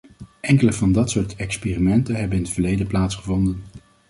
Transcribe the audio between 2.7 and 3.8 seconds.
plaatsgevonden.